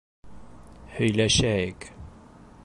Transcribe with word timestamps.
Һөйләшәйек... 0.95 1.87